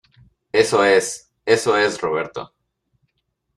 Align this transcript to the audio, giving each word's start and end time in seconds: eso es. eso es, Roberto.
eso 0.51 0.83
es. 0.83 1.31
eso 1.45 1.77
es, 1.77 2.01
Roberto. 2.01 2.55